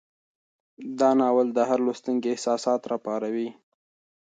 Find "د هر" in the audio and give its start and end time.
1.53-1.79